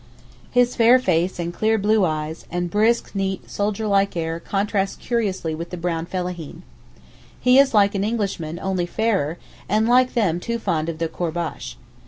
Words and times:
His 0.49 0.75
fair 0.75 0.97
face 0.97 1.37
and 1.37 1.53
clear 1.53 1.77
blue 1.77 2.05
eyes, 2.05 2.47
and 2.49 2.71
brisk, 2.71 3.13
neat, 3.13 3.47
soldier 3.51 3.85
like 3.85 4.17
air 4.17 4.39
contrast 4.39 4.99
curiously 4.99 5.53
with 5.53 5.69
the 5.69 5.77
brown 5.77 6.07
fellaheen. 6.07 6.63
He 7.39 7.59
is 7.59 7.75
like 7.75 7.93
an 7.93 8.03
Englishman 8.03 8.57
only 8.59 8.87
fairer 8.87 9.37
and 9.69 9.87
like 9.87 10.15
them 10.15 10.39
too 10.39 10.57
fond 10.57 10.89
of 10.89 10.97
the 10.97 11.07
courbash. 11.07 11.77